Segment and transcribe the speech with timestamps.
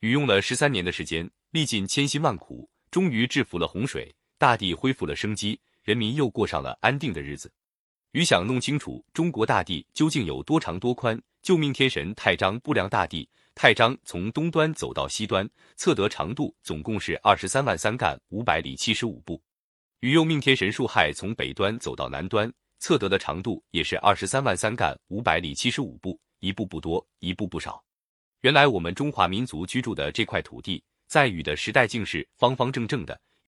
[0.00, 7.50] 禹用了十三年的时间，历尽千辛万苦，终于制服了洪水，大地恢复了生机，人民又过上了安定的日子。
[8.12, 13.28] 禹想弄清楚中国大地究竟有多长多宽，就命天神太章不量大地。
[13.54, 19.42] 太章从东端走到西端，测得长度总共是二十三万三干五百里七十五步。
[20.00, 26.20] 禹又命天神树亥从北端走到南端，测得的长度也是二十三万三干五百里七十五步。
[26.40, 27.82] 一步不多，一步不少。
[28.42, 33.18] 原来我们中华民族居住的这块土地，在禹的时代竟是方方正正的，